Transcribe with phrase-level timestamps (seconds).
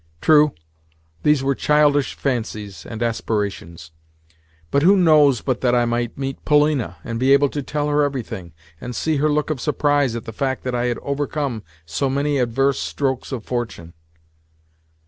[0.19, 0.55] True,
[1.21, 3.91] these were childish fancies and aspirations,
[4.71, 8.01] but who knows but that I might meet Polina, and be able to tell her
[8.01, 8.51] everything,
[8.81, 12.39] and see her look of surprise at the fact that I had overcome so many
[12.39, 13.93] adverse strokes of fortune.